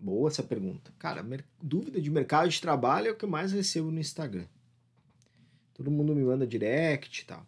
Boa 0.00 0.30
essa 0.30 0.42
pergunta. 0.42 0.90
Cara, 0.98 1.24
dúvida 1.62 2.00
de 2.00 2.10
mercado 2.10 2.48
de 2.48 2.60
trabalho 2.60 3.08
é 3.08 3.10
o 3.10 3.16
que 3.16 3.24
eu 3.26 3.28
mais 3.28 3.52
recebo 3.52 3.90
no 3.90 4.00
Instagram. 4.00 4.46
Todo 5.74 5.90
mundo 5.90 6.14
me 6.14 6.24
manda 6.24 6.46
direct 6.46 7.20
e 7.20 7.24
tal. 7.26 7.46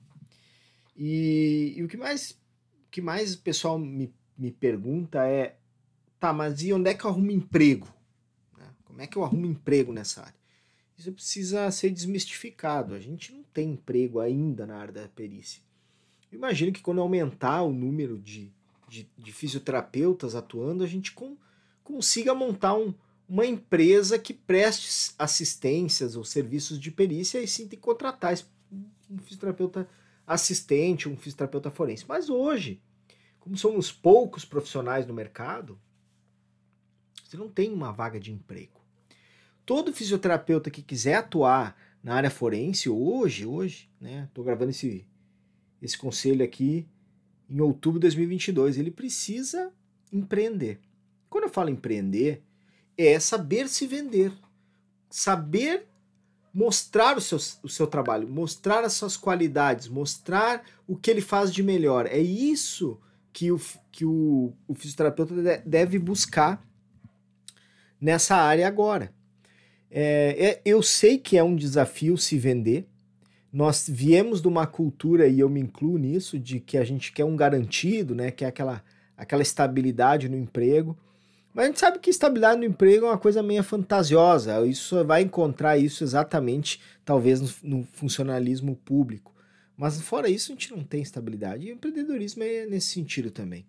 E, 0.95 1.73
e 1.77 1.83
o 1.83 1.89
que 1.89 1.97
mais 1.97 2.39
que 2.91 3.01
mais 3.01 3.35
o 3.35 3.39
pessoal 3.39 3.79
me, 3.79 4.15
me 4.37 4.53
pergunta 4.53 5.27
é: 5.27 5.57
tá, 6.21 6.31
mas 6.31 6.63
e 6.63 6.75
onde 6.75 6.91
é 6.91 6.95
que 6.95 7.05
eu 7.05 7.11
arrumo 7.11 7.31
emprego? 7.31 7.89
Né? 8.57 8.69
Como 8.85 9.01
é 9.01 9.07
que 9.07 9.17
eu 9.17 9.25
arrumo 9.25 9.47
emprego 9.47 9.93
nessa 9.93 10.21
área? 10.21 10.43
Isso 10.97 11.11
precisa 11.11 11.71
ser 11.71 11.91
desmistificado. 11.91 12.95
A 12.95 13.01
gente 13.01 13.33
não 13.33 13.43
tem 13.43 13.71
emprego 13.71 14.21
ainda 14.21 14.67
na 14.67 14.77
área 14.77 14.93
da 14.93 15.09
perícia. 15.09 15.63
Eu 16.31 16.37
imagino 16.37 16.71
que 16.71 16.83
quando 16.83 17.01
aumentar 17.01 17.63
o 17.63 17.73
número 17.73 18.19
de, 18.19 18.53
de, 18.89 19.09
de 19.17 19.33
fisioterapeutas 19.33 20.35
atuando, 20.35 20.85
a 20.85 20.87
gente 20.87 21.13
com 21.13 21.37
consiga 21.93 22.35
montar 22.35 22.75
um, 22.75 22.95
uma 23.29 23.45
empresa 23.45 24.19
que 24.19 24.33
preste 24.33 25.15
assistências 25.19 26.17
ou 26.17 26.25
serviços 26.25 26.81
de 26.81 26.91
perícia 26.91 27.39
e 27.39 27.47
sim 27.47 27.69
tem 27.69 27.79
que 27.79 27.85
contratar 27.85 28.35
um 29.11 29.19
fisioterapeuta 29.19 29.87
assistente, 30.27 31.07
um 31.07 31.17
fisioterapeuta 31.17 31.71
forense. 31.71 32.07
Mas 32.09 32.31
hoje, 32.31 32.81
como 33.39 33.59
somos 33.59 33.93
poucos 33.93 34.43
profissionais 34.43 35.07
no 35.07 35.13
mercado, 35.13 35.79
você 37.23 37.37
não 37.37 37.51
tem 37.51 37.71
uma 37.71 37.93
vaga 37.93 38.19
de 38.19 38.33
emprego. 38.33 38.81
Todo 39.67 39.93
fisioterapeuta 39.93 40.71
que 40.71 40.83
quiser 40.83 41.17
atuar 41.17 41.77
na 42.03 42.15
área 42.15 42.31
forense 42.31 42.89
hoje, 42.89 43.45
hoje, 43.45 43.91
né? 44.01 44.31
Tô 44.33 44.43
gravando 44.43 44.71
esse 44.71 45.07
esse 45.81 45.99
conselho 45.99 46.45
aqui 46.45 46.87
em 47.51 47.61
outubro 47.61 47.99
de 47.99 48.05
2022, 48.05 48.79
ele 48.79 48.91
precisa 48.91 49.73
empreender. 50.13 50.81
Quando 51.33 51.45
eu 51.45 51.51
falo 51.51 51.71
empreender, 51.71 52.43
é 52.95 53.19
saber 53.19 53.67
se 53.67 53.87
vender, 53.87 54.31
saber 55.09 55.87
mostrar 56.53 57.17
o 57.17 57.23
seu, 57.23 57.39
o 57.63 57.71
seu 57.71 57.87
trabalho, 57.87 58.29
mostrar 58.29 58.85
as 58.85 58.93
suas 58.93 59.17
qualidades, 59.17 59.89
mostrar 59.89 60.63
o 60.87 60.95
que 60.95 61.11
ele 61.11 61.23
faz 61.23 61.51
de 61.51 61.63
melhor. 61.63 62.05
É 62.05 62.19
isso 62.19 63.01
que 63.33 63.51
o, 63.51 63.59
que 63.91 64.05
o, 64.05 64.53
o 64.69 64.75
fisioterapeuta 64.75 65.63
deve 65.65 65.99
buscar 65.99 66.63
nessa 67.99 68.37
área 68.37 68.69
agora. 68.69 69.11
É, 69.91 70.37
é, 70.39 70.63
eu 70.67 70.83
sei 70.83 71.17
que 71.17 71.39
é 71.39 71.43
um 71.43 71.57
desafio 71.57 72.19
se 72.19 72.37
vender. 72.37 72.87
Nós 73.51 73.89
viemos 73.89 74.43
de 74.43 74.49
uma 74.49 74.67
cultura, 74.67 75.27
e 75.27 75.41
eu 75.41 75.49
me 75.49 75.61
incluo 75.61 75.97
nisso, 75.97 76.39
de 76.39 76.61
que 76.61 76.77
a 76.77 76.85
gente 76.85 77.11
quer 77.11 77.25
um 77.25 77.37
garantido, 77.37 78.15
né? 78.15 78.31
Quer 78.31 78.49
aquela, 78.49 78.85
aquela 79.17 79.41
estabilidade 79.41 80.29
no 80.29 80.37
emprego. 80.37 80.95
Mas 81.55 81.65
a 81.65 81.69
gente 81.69 81.81
sabe 81.81 81.99
que 81.99 82.09
estabilidade 82.09 82.61
no 82.61 82.67
emprego 82.67 83.07
é 83.07 83.11
uma 83.11 83.19
coisa 83.19 83.43
meio 83.43 83.63
fantasiosa. 83.63 84.65
Isso 84.67 85.05
vai 85.05 85.23
encontrar 85.23 85.77
isso 85.77 86.03
exatamente, 86.03 86.81
talvez, 87.05 87.41
no, 87.41 87.79
no 87.79 87.85
funcionalismo 87.93 88.75
público. 88.77 89.35
Mas 89.77 90.01
fora 90.01 90.29
isso, 90.29 90.53
a 90.53 90.55
gente 90.55 90.75
não 90.75 90.83
tem 90.83 91.03
estabilidade. 91.03 91.67
E 91.67 91.73
o 91.73 91.75
empreendedorismo 91.75 92.43
é 92.43 92.67
nesse 92.67 92.89
sentido 92.89 93.31
também. 93.31 93.67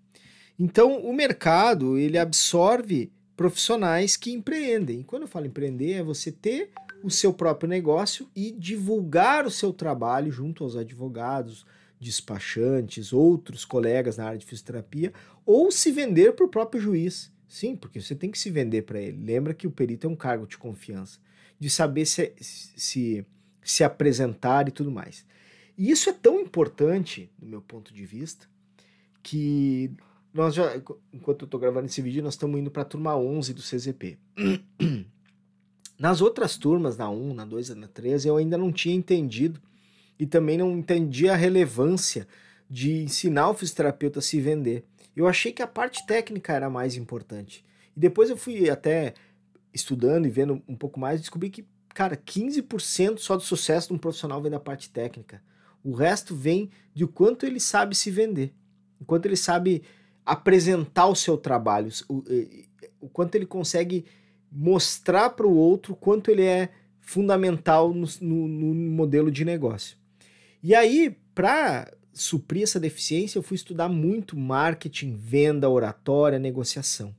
Então, 0.57 0.99
o 0.99 1.13
mercado, 1.13 1.97
ele 1.97 2.17
absorve 2.17 3.11
profissionais 3.35 4.15
que 4.15 4.31
empreendem. 4.31 5.01
E 5.01 5.03
quando 5.03 5.23
eu 5.23 5.27
falo 5.27 5.47
empreender, 5.47 5.93
é 5.93 6.03
você 6.03 6.31
ter 6.31 6.69
o 7.03 7.09
seu 7.09 7.33
próprio 7.33 7.67
negócio 7.67 8.29
e 8.35 8.51
divulgar 8.51 9.45
o 9.45 9.51
seu 9.51 9.73
trabalho 9.73 10.31
junto 10.31 10.63
aos 10.63 10.77
advogados, 10.77 11.65
despachantes, 11.99 13.11
outros 13.11 13.65
colegas 13.65 14.17
na 14.17 14.25
área 14.25 14.37
de 14.37 14.45
fisioterapia, 14.45 15.11
ou 15.45 15.71
se 15.71 15.91
vender 15.91 16.33
para 16.33 16.45
o 16.45 16.49
próprio 16.49 16.81
juiz. 16.81 17.32
Sim, 17.53 17.75
porque 17.75 18.01
você 18.01 18.15
tem 18.15 18.31
que 18.31 18.39
se 18.39 18.49
vender 18.49 18.81
para 18.81 18.99
ele. 18.99 19.23
Lembra 19.23 19.53
que 19.53 19.67
o 19.67 19.71
perito 19.71 20.07
é 20.07 20.09
um 20.09 20.15
cargo 20.15 20.47
de 20.47 20.57
confiança, 20.57 21.19
de 21.59 21.69
saber 21.69 22.03
se, 22.07 22.33
se, 22.39 23.23
se 23.61 23.83
apresentar 23.83 24.67
e 24.67 24.71
tudo 24.71 24.89
mais. 24.89 25.23
E 25.77 25.91
isso 25.91 26.09
é 26.09 26.13
tão 26.13 26.39
importante, 26.39 27.29
do 27.37 27.45
meu 27.45 27.61
ponto 27.61 27.93
de 27.93 28.07
vista, 28.07 28.47
que 29.21 29.91
nós 30.33 30.55
já, 30.55 30.75
enquanto 31.13 31.43
eu 31.43 31.45
estou 31.45 31.59
gravando 31.59 31.85
esse 31.85 32.01
vídeo, 32.01 32.23
nós 32.23 32.33
estamos 32.33 32.59
indo 32.59 32.71
para 32.71 32.81
a 32.81 32.85
turma 32.85 33.15
11 33.15 33.53
do 33.53 33.61
CZP. 33.61 34.17
Nas 35.99 36.21
outras 36.21 36.57
turmas, 36.57 36.97
na 36.97 37.07
1, 37.07 37.35
na 37.35 37.45
2 37.45 37.69
e 37.69 37.75
na 37.75 37.87
3, 37.87 38.25
eu 38.25 38.37
ainda 38.37 38.57
não 38.57 38.71
tinha 38.71 38.95
entendido 38.95 39.61
e 40.17 40.25
também 40.25 40.57
não 40.57 40.75
entendi 40.75 41.29
a 41.29 41.35
relevância 41.35 42.27
de 42.67 43.03
ensinar 43.03 43.51
o 43.51 43.53
fisioterapeuta 43.53 44.17
a 44.17 44.23
se 44.23 44.41
vender. 44.41 44.85
Eu 45.15 45.27
achei 45.27 45.51
que 45.51 45.61
a 45.61 45.67
parte 45.67 46.05
técnica 46.05 46.53
era 46.53 46.69
mais 46.69 46.95
importante. 46.95 47.63
E 47.95 47.99
depois 47.99 48.29
eu 48.29 48.37
fui 48.37 48.69
até 48.69 49.13
estudando 49.73 50.25
e 50.25 50.29
vendo 50.29 50.61
um 50.67 50.75
pouco 50.75 50.99
mais, 50.99 51.19
descobri 51.19 51.49
que, 51.49 51.65
cara, 51.93 52.15
15% 52.15 53.19
só 53.19 53.35
do 53.35 53.43
sucesso 53.43 53.89
de 53.89 53.93
um 53.93 53.97
profissional 53.97 54.41
vem 54.41 54.51
da 54.51 54.59
parte 54.59 54.89
técnica. 54.89 55.41
O 55.83 55.93
resto 55.93 56.35
vem 56.35 56.69
de 56.93 57.03
o 57.03 57.07
quanto 57.07 57.45
ele 57.45 57.59
sabe 57.59 57.95
se 57.95 58.09
vender, 58.09 58.53
o 58.99 59.05
quanto 59.05 59.25
ele 59.25 59.35
sabe 59.35 59.83
apresentar 60.25 61.07
o 61.07 61.15
seu 61.15 61.37
trabalho, 61.37 61.91
o, 62.07 62.23
o 63.01 63.09
quanto 63.09 63.35
ele 63.35 63.45
consegue 63.45 64.05
mostrar 64.51 65.31
para 65.31 65.47
o 65.47 65.55
outro 65.55 65.95
quanto 65.95 66.29
ele 66.29 66.43
é 66.43 66.69
fundamental 67.01 67.93
no, 67.93 68.07
no, 68.21 68.47
no 68.47 68.73
modelo 68.73 69.29
de 69.29 69.43
negócio. 69.43 69.97
E 70.61 70.73
aí, 70.73 71.17
para 71.35 71.91
suprir 72.13 72.63
essa 72.63 72.79
deficiência, 72.79 73.37
eu 73.37 73.43
fui 73.43 73.55
estudar 73.55 73.89
muito 73.89 74.37
marketing, 74.37 75.15
venda, 75.15 75.69
oratória, 75.69 76.37
negociação. 76.37 77.13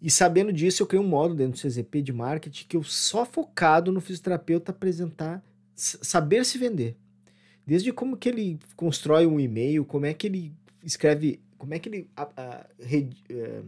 E 0.00 0.10
sabendo 0.10 0.52
disso, 0.52 0.82
eu 0.82 0.86
criei 0.86 1.02
um 1.02 1.08
módulo 1.08 1.36
dentro 1.36 1.60
do 1.60 1.68
CZP 1.68 2.02
de 2.02 2.12
marketing 2.12 2.66
que 2.66 2.76
eu 2.76 2.82
só 2.82 3.24
focado 3.24 3.92
no 3.92 4.00
fisioterapeuta 4.00 4.70
apresentar, 4.70 5.42
saber 5.74 6.44
se 6.44 6.58
vender. 6.58 6.96
Desde 7.66 7.92
como 7.92 8.16
que 8.16 8.28
ele 8.28 8.58
constrói 8.76 9.26
um 9.26 9.40
e-mail, 9.40 9.84
como 9.84 10.04
é 10.04 10.12
que 10.12 10.26
ele 10.26 10.52
escreve, 10.82 11.40
como 11.56 11.72
é 11.72 11.78
que 11.78 11.88
ele 11.88 12.10
a, 12.14 12.28
a, 12.36 12.66
re, 12.78 13.08
é, 13.30 13.62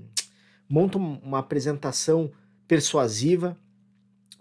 monta 0.69 0.99
uma 0.99 1.39
apresentação 1.39 2.31
persuasiva. 2.69 3.59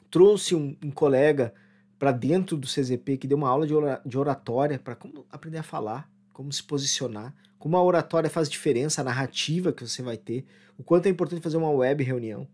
Trouxe 0.10 0.56
um, 0.56 0.76
um 0.84 0.92
colega 0.92 1.54
para 1.98 2.12
dentro 2.12 2.58
do 2.58 2.68
CZP 2.68 3.18
que 3.18 3.28
deu 3.28 3.38
uma 3.38 3.50
aula 3.50 3.66
de 4.06 4.18
oratória 4.18 4.78
para 4.78 4.96
como 4.96 5.26
aprender 5.32 5.58
a 5.60 5.64
falar, 5.64 6.10
como 6.34 6.52
se 6.52 6.64
posicionar, 6.64 7.34
como 7.58 7.78
a 7.78 7.84
oratória 7.84 8.30
faz 8.30 8.50
diferença, 8.50 9.02
a 9.02 9.04
narrativa 9.04 9.72
que 9.72 9.88
você 9.88 10.02
vai 10.02 10.18
ter, 10.18 10.46
o 10.78 10.84
quanto 10.84 11.08
é 11.08 11.10
importante 11.10 11.42
fazer 11.42 11.58
uma 11.58 11.70
web 11.70 12.04
reunião. 12.04 12.48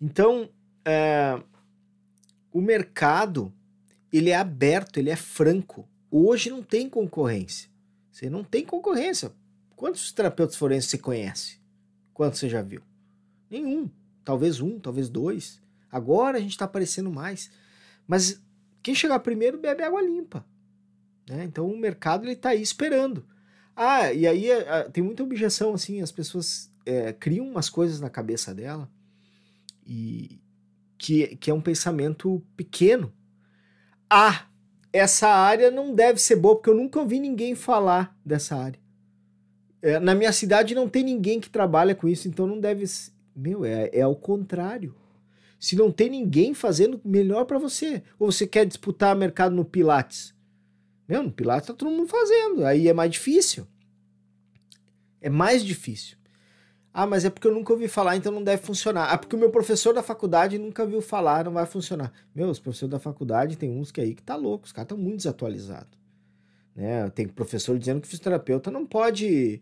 Então, 0.00 0.48
é, 0.84 1.40
o 2.52 2.60
mercado 2.60 3.52
ele 4.12 4.30
é 4.30 4.36
aberto, 4.36 4.98
ele 4.98 5.10
é 5.10 5.16
franco. 5.16 5.88
Hoje 6.10 6.48
não 6.48 6.62
tem 6.62 6.88
concorrência. 6.88 7.68
Você 8.10 8.30
não 8.30 8.42
tem 8.42 8.64
concorrência. 8.64 9.32
Quantos 9.74 10.10
terapeutas 10.12 10.56
forenses 10.56 10.88
você 10.88 10.98
conhece? 10.98 11.60
Quantos 12.14 12.38
você 12.38 12.48
já 12.48 12.62
viu? 12.62 12.80
Nenhum. 13.50 13.90
Talvez 14.24 14.60
um, 14.60 14.78
talvez 14.78 15.08
dois. 15.08 15.60
Agora 15.90 16.38
a 16.38 16.40
gente 16.40 16.52
está 16.52 16.64
aparecendo 16.64 17.10
mais. 17.10 17.50
Mas 18.06 18.40
quem 18.86 18.94
chegar 18.94 19.18
primeiro 19.18 19.58
bebe 19.58 19.82
água 19.82 20.00
limpa. 20.00 20.46
Né? 21.28 21.42
Então 21.42 21.68
o 21.68 21.76
mercado 21.76 22.30
está 22.30 22.50
aí 22.50 22.62
esperando. 22.62 23.26
Ah, 23.74 24.12
e 24.12 24.28
aí 24.28 24.46
tem 24.92 25.02
muita 25.02 25.24
objeção 25.24 25.74
assim, 25.74 26.00
as 26.00 26.12
pessoas 26.12 26.72
é, 26.86 27.12
criam 27.12 27.48
umas 27.48 27.68
coisas 27.68 27.98
na 27.98 28.08
cabeça 28.08 28.54
dela 28.54 28.88
e 29.84 30.40
que, 30.96 31.34
que 31.34 31.50
é 31.50 31.54
um 31.54 31.60
pensamento 31.60 32.40
pequeno. 32.56 33.12
Ah, 34.08 34.46
essa 34.92 35.26
área 35.30 35.68
não 35.68 35.92
deve 35.92 36.20
ser 36.20 36.36
boa, 36.36 36.54
porque 36.54 36.70
eu 36.70 36.76
nunca 36.76 37.00
ouvi 37.00 37.18
ninguém 37.18 37.56
falar 37.56 38.16
dessa 38.24 38.54
área. 38.54 38.78
É, 39.82 39.98
na 39.98 40.14
minha 40.14 40.32
cidade 40.32 40.76
não 40.76 40.88
tem 40.88 41.02
ninguém 41.02 41.40
que 41.40 41.50
trabalha 41.50 41.92
com 41.92 42.06
isso, 42.06 42.28
então 42.28 42.46
não 42.46 42.60
deve. 42.60 42.84
Meu, 43.34 43.64
é, 43.64 43.90
é 43.92 44.02
ao 44.02 44.14
contrário. 44.14 44.94
Se 45.58 45.74
não 45.76 45.90
tem 45.90 46.10
ninguém 46.10 46.54
fazendo, 46.54 47.00
melhor 47.04 47.44
para 47.44 47.58
você. 47.58 48.02
Ou 48.18 48.30
você 48.30 48.46
quer 48.46 48.66
disputar 48.66 49.16
mercado 49.16 49.54
no 49.54 49.64
Pilates? 49.64 50.34
Meu, 51.08 51.22
no 51.22 51.32
Pilates 51.32 51.68
tá 51.68 51.74
todo 51.74 51.90
mundo 51.90 52.08
fazendo, 52.08 52.64
aí 52.64 52.88
é 52.88 52.92
mais 52.92 53.10
difícil. 53.10 53.66
É 55.20 55.30
mais 55.30 55.64
difícil. 55.64 56.16
Ah, 56.92 57.06
mas 57.06 57.24
é 57.24 57.30
porque 57.30 57.46
eu 57.46 57.52
nunca 57.52 57.72
ouvi 57.72 57.88
falar, 57.88 58.16
então 58.16 58.32
não 58.32 58.42
deve 58.42 58.62
funcionar. 58.62 59.12
Ah, 59.12 59.18
porque 59.18 59.36
o 59.36 59.38
meu 59.38 59.50
professor 59.50 59.92
da 59.92 60.02
faculdade 60.02 60.58
nunca 60.58 60.86
viu 60.86 61.02
falar, 61.02 61.44
não 61.44 61.52
vai 61.52 61.66
funcionar. 61.66 62.10
Meu, 62.34 62.48
os 62.48 62.58
professores 62.58 62.90
da 62.90 62.98
faculdade 62.98 63.56
tem 63.56 63.70
uns 63.70 63.92
que 63.92 64.00
aí 64.00 64.14
que 64.14 64.22
tá 64.22 64.34
louco, 64.34 64.64
os 64.64 64.72
caras 64.72 64.86
estão 64.86 64.96
muito 64.96 65.18
desatualizados. 65.18 65.98
Né? 66.74 67.08
Tem 67.10 67.28
professor 67.28 67.78
dizendo 67.78 68.00
que 68.00 68.08
fisioterapeuta 68.08 68.70
não 68.70 68.86
pode 68.86 69.60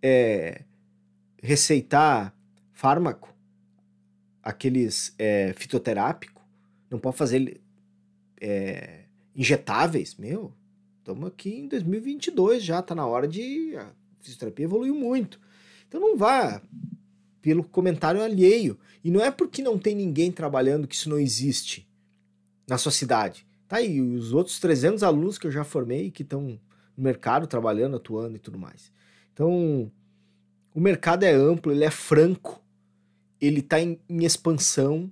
é, 0.00 0.62
receitar 1.42 2.32
fármaco, 2.72 3.34
aqueles 4.46 5.12
é, 5.18 5.52
fitoterápico, 5.54 6.40
não 6.88 7.00
pode 7.00 7.16
fazer 7.16 7.60
é, 8.40 9.00
injetáveis. 9.34 10.14
Meu, 10.14 10.52
estamos 11.00 11.26
aqui 11.26 11.58
em 11.58 11.66
2022 11.66 12.62
já, 12.62 12.80
tá 12.80 12.94
na 12.94 13.04
hora 13.04 13.26
de... 13.26 13.74
A 13.76 13.90
fisioterapia 14.20 14.64
evoluiu 14.64 14.94
muito. 14.94 15.40
Então 15.88 16.00
não 16.00 16.16
vá 16.16 16.62
pelo 17.42 17.64
comentário 17.64 18.22
alheio. 18.22 18.78
E 19.02 19.10
não 19.10 19.20
é 19.20 19.32
porque 19.32 19.62
não 19.62 19.80
tem 19.80 19.96
ninguém 19.96 20.30
trabalhando 20.30 20.86
que 20.86 20.94
isso 20.94 21.10
não 21.10 21.18
existe 21.18 21.84
na 22.68 22.78
sua 22.78 22.92
cidade. 22.92 23.44
Tá 23.66 23.78
aí, 23.78 24.00
os 24.00 24.32
outros 24.32 24.60
300 24.60 25.02
alunos 25.02 25.38
que 25.38 25.48
eu 25.48 25.52
já 25.52 25.64
formei 25.64 26.08
que 26.08 26.22
estão 26.22 26.60
no 26.96 27.02
mercado 27.02 27.48
trabalhando, 27.48 27.96
atuando 27.96 28.36
e 28.36 28.40
tudo 28.40 28.60
mais. 28.60 28.92
Então, 29.32 29.90
o 30.72 30.80
mercado 30.80 31.24
é 31.24 31.32
amplo, 31.32 31.72
ele 31.72 31.84
é 31.84 31.90
franco, 31.90 32.64
ele 33.40 33.60
está 33.60 33.80
em, 33.80 33.98
em, 34.08 34.24
expansão 34.24 35.10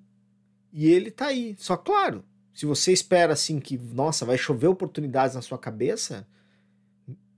e 0.72 0.88
ele 0.88 1.08
está 1.08 1.26
aí. 1.26 1.54
Só 1.58 1.76
claro, 1.76 2.24
se 2.52 2.66
você 2.66 2.92
espera 2.92 3.32
assim 3.32 3.58
que, 3.60 3.76
nossa, 3.78 4.24
vai 4.24 4.38
chover 4.38 4.68
oportunidades 4.68 5.34
na 5.34 5.42
sua 5.42 5.58
cabeça, 5.58 6.26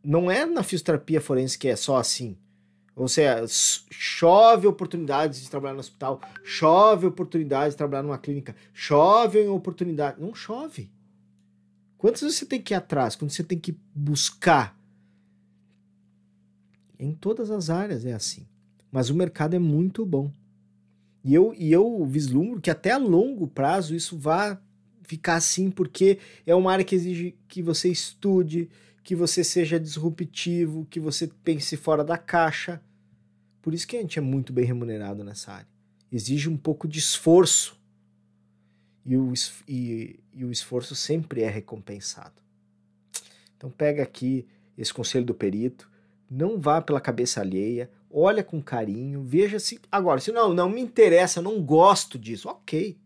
não 0.02 0.30
é 0.30 0.44
na 0.46 0.62
fisioterapia 0.62 1.20
forense 1.20 1.58
que 1.58 1.68
é 1.68 1.76
só 1.76 1.96
assim. 1.96 2.36
Ou 2.94 3.08
seja, 3.08 3.44
chove 3.90 4.66
oportunidades 4.66 5.42
de 5.42 5.50
trabalhar 5.50 5.74
no 5.74 5.80
hospital, 5.80 6.20
chove 6.42 7.06
oportunidades 7.06 7.74
de 7.74 7.76
trabalhar 7.76 8.02
numa 8.02 8.16
clínica, 8.16 8.56
chove 8.72 9.46
oportunidade. 9.48 10.18
Não 10.18 10.34
chove. 10.34 10.90
Quantas 11.98 12.22
você 12.22 12.46
tem 12.46 12.60
que 12.60 12.72
ir 12.72 12.76
atrás? 12.76 13.14
Quando 13.14 13.30
você 13.30 13.44
tem 13.44 13.58
que 13.58 13.76
buscar? 13.94 14.78
Em 16.98 17.12
todas 17.12 17.50
as 17.50 17.68
áreas 17.68 18.06
é 18.06 18.14
assim. 18.14 18.46
Mas 18.90 19.10
o 19.10 19.14
mercado 19.14 19.54
é 19.54 19.58
muito 19.58 20.06
bom. 20.06 20.32
E 21.26 21.34
eu, 21.34 21.52
e 21.58 21.72
eu 21.72 22.06
vislumbro 22.06 22.60
que 22.60 22.70
até 22.70 22.92
a 22.92 22.98
longo 22.98 23.48
prazo 23.48 23.96
isso 23.96 24.16
vai 24.16 24.56
ficar 25.02 25.34
assim, 25.34 25.72
porque 25.72 26.20
é 26.46 26.54
uma 26.54 26.70
área 26.70 26.84
que 26.84 26.94
exige 26.94 27.36
que 27.48 27.60
você 27.60 27.88
estude, 27.88 28.70
que 29.02 29.16
você 29.16 29.42
seja 29.42 29.80
disruptivo, 29.80 30.86
que 30.88 31.00
você 31.00 31.26
pense 31.42 31.76
fora 31.76 32.04
da 32.04 32.16
caixa. 32.16 32.80
Por 33.60 33.74
isso 33.74 33.88
que 33.88 33.96
a 33.96 34.00
gente 34.00 34.20
é 34.20 34.22
muito 34.22 34.52
bem 34.52 34.64
remunerado 34.64 35.24
nessa 35.24 35.50
área. 35.50 35.68
Exige 36.12 36.48
um 36.48 36.56
pouco 36.56 36.86
de 36.86 37.00
esforço. 37.00 37.76
E 39.04 39.16
o, 39.16 39.32
e, 39.66 40.20
e 40.32 40.44
o 40.44 40.52
esforço 40.52 40.94
sempre 40.94 41.42
é 41.42 41.50
recompensado. 41.50 42.40
Então 43.56 43.68
pega 43.68 44.00
aqui 44.00 44.46
esse 44.78 44.94
conselho 44.94 45.24
do 45.24 45.34
perito, 45.34 45.90
não 46.30 46.60
vá 46.60 46.80
pela 46.80 47.00
cabeça 47.00 47.40
alheia, 47.40 47.90
olha 48.10 48.42
com 48.42 48.62
carinho, 48.62 49.22
veja 49.22 49.58
se. 49.58 49.80
Agora, 49.90 50.20
se 50.20 50.32
não, 50.32 50.52
não 50.52 50.68
me 50.68 50.80
interessa, 50.80 51.42
não 51.42 51.62
gosto 51.62 52.18
disso, 52.18 52.48
ok. 52.48 52.98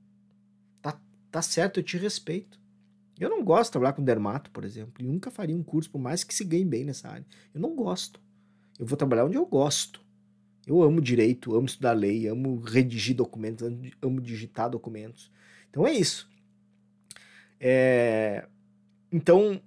Tá, 0.80 0.98
tá 1.30 1.42
certo, 1.42 1.80
eu 1.80 1.84
te 1.84 1.96
respeito. 1.98 2.58
Eu 3.18 3.28
não 3.28 3.44
gosto 3.44 3.64
de 3.66 3.72
trabalhar 3.72 3.92
com 3.92 4.02
dermato, 4.02 4.50
por 4.50 4.64
exemplo, 4.64 4.94
e 4.98 5.02
nunca 5.02 5.30
faria 5.30 5.54
um 5.54 5.62
curso, 5.62 5.90
por 5.90 5.98
mais 5.98 6.24
que 6.24 6.34
se 6.34 6.42
ganhe 6.42 6.64
bem 6.64 6.84
nessa 6.84 7.08
área. 7.08 7.26
Eu 7.54 7.60
não 7.60 7.74
gosto. 7.74 8.18
Eu 8.78 8.86
vou 8.86 8.96
trabalhar 8.96 9.26
onde 9.26 9.36
eu 9.36 9.44
gosto. 9.44 10.00
Eu 10.66 10.82
amo 10.82 11.00
direito, 11.00 11.54
amo 11.54 11.66
estudar 11.66 11.92
lei, 11.92 12.26
amo 12.28 12.60
redigir 12.60 13.14
documentos, 13.14 13.68
amo 14.00 14.20
digitar 14.20 14.70
documentos. 14.70 15.30
Então 15.68 15.86
é 15.86 15.92
isso. 15.92 16.30
É... 17.58 18.46
Então, 19.12 19.60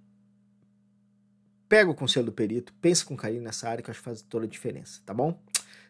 pega 1.73 1.89
o 1.89 1.95
conselho 1.95 2.27
do 2.27 2.31
perito, 2.31 2.71
pensa 2.79 3.03
com 3.03 3.17
carinho 3.17 3.41
nessa 3.41 3.67
área 3.67 3.81
que 3.83 3.89
eu 3.89 3.91
acho 3.91 3.99
que 3.99 4.05
faz 4.05 4.21
toda 4.21 4.45
a 4.45 4.47
diferença, 4.47 5.01
tá 5.03 5.11
bom? 5.11 5.41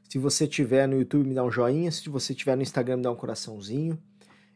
Se 0.07 0.17
você 0.17 0.47
tiver 0.47 0.87
no 0.87 0.97
YouTube, 0.97 1.27
me 1.27 1.35
dá 1.35 1.43
um 1.43 1.51
joinha. 1.51 1.91
Se 1.91 2.07
você 2.09 2.33
tiver 2.33 2.55
no 2.55 2.61
Instagram, 2.61 2.95
me 2.95 3.03
dá 3.03 3.11
um 3.11 3.15
coraçãozinho. 3.17 4.01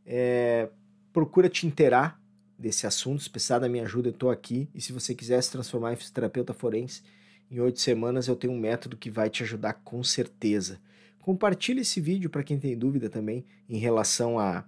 É... 0.05 0.69
Procura 1.11 1.49
te 1.49 1.67
inteirar 1.67 2.17
desse 2.57 2.87
assunto. 2.87 3.23
Se 3.23 3.29
precisar 3.29 3.59
da 3.59 3.67
minha 3.67 3.83
ajuda, 3.83 4.07
eu 4.07 4.13
estou 4.13 4.31
aqui. 4.31 4.69
E 4.73 4.79
se 4.79 4.93
você 4.93 5.13
quiser 5.13 5.41
se 5.43 5.51
transformar 5.51 5.91
em 5.91 5.97
fisioterapeuta 5.97 6.53
forense, 6.53 7.03
em 7.51 7.59
oito 7.59 7.81
semanas 7.81 8.29
eu 8.29 8.35
tenho 8.37 8.53
um 8.53 8.57
método 8.57 8.95
que 8.95 9.11
vai 9.11 9.29
te 9.29 9.43
ajudar 9.43 9.73
com 9.83 10.01
certeza. 10.05 10.79
Compartilhe 11.19 11.81
esse 11.81 11.99
vídeo 11.99 12.29
para 12.29 12.41
quem 12.41 12.57
tem 12.57 12.77
dúvida 12.77 13.09
também 13.09 13.43
em 13.67 13.79
relação 13.79 14.39
a, 14.39 14.63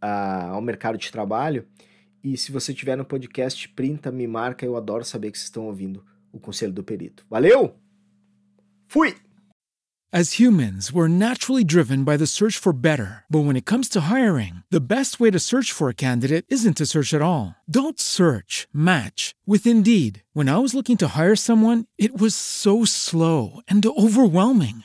a, 0.00 0.48
ao 0.48 0.62
mercado 0.62 0.96
de 0.96 1.12
trabalho. 1.12 1.66
E 2.24 2.38
se 2.38 2.50
você 2.50 2.72
tiver 2.72 2.96
no 2.96 3.04
podcast, 3.04 3.68
printa, 3.68 4.10
me 4.10 4.26
marca. 4.26 4.64
Eu 4.64 4.78
adoro 4.78 5.04
saber 5.04 5.30
que 5.30 5.36
vocês 5.36 5.48
estão 5.48 5.66
ouvindo 5.66 6.02
o 6.32 6.40
Conselho 6.40 6.72
do 6.72 6.82
Perito. 6.82 7.26
Valeu! 7.28 7.76
Fui! 8.88 9.14
As 10.10 10.38
humans, 10.38 10.92
we're 10.92 11.08
naturally 11.08 11.64
driven 11.64 12.04
by 12.04 12.16
the 12.16 12.26
search 12.26 12.56
for 12.56 12.72
better. 12.72 13.24
But 13.28 13.44
when 13.44 13.56
it 13.56 13.66
comes 13.66 13.88
to 13.90 14.02
hiring, 14.02 14.62
the 14.70 14.80
best 14.80 15.18
way 15.18 15.30
to 15.32 15.40
search 15.40 15.72
for 15.72 15.88
a 15.88 15.94
candidate 15.94 16.46
isn't 16.48 16.76
to 16.76 16.86
search 16.86 17.12
at 17.12 17.20
all. 17.20 17.56
Don't 17.68 17.98
search, 18.00 18.68
match 18.72 19.34
with 19.44 19.66
Indeed. 19.66 20.22
When 20.32 20.48
I 20.48 20.58
was 20.58 20.72
looking 20.72 20.96
to 20.98 21.08
hire 21.18 21.34
someone, 21.34 21.86
it 21.98 22.16
was 22.16 22.34
so 22.36 22.84
slow 22.84 23.60
and 23.66 23.84
overwhelming. 23.84 24.84